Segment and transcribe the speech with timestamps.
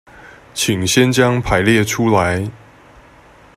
[0.55, 2.49] 請先將排列出來